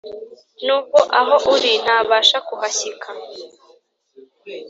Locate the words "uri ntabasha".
1.53-2.37